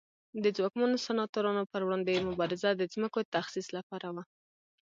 د 0.43 0.45
ځواکمنو 0.57 1.03
سناتورانو 1.05 1.63
پر 1.71 1.81
وړاندې 1.85 2.11
یې 2.15 2.21
مبارزه 2.29 2.69
د 2.75 2.83
ځمکو 2.93 3.19
تخصیص 3.35 3.67
لپاره 3.77 4.07
وه 4.15 4.23